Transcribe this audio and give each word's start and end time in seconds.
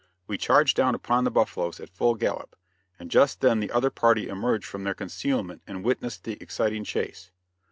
We 0.25 0.39
charged 0.39 0.77
down 0.77 0.95
upon 0.95 1.25
the 1.25 1.29
buffaloes, 1.29 1.79
at 1.79 1.87
full 1.91 2.15
gallop, 2.15 2.55
and 2.97 3.11
just 3.11 3.41
then 3.41 3.59
the 3.59 3.69
other 3.69 3.91
party 3.91 4.27
emerged 4.29 4.65
from 4.65 4.83
their 4.83 4.95
concealment 4.95 5.61
and 5.67 5.83
witnessed 5.83 6.23
the 6.23 6.41
exciting 6.41 6.83
chase. 6.83 7.29